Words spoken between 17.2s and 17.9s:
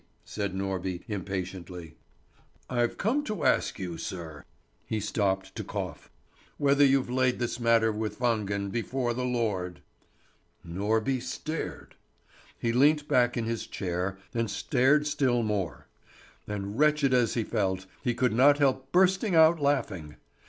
he felt,